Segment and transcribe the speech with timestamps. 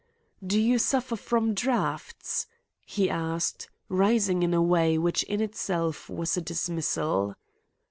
[0.43, 2.47] "Do you suffer so from drafts?"
[2.87, 7.35] he asked, rising in a way which in itself was a dismissal.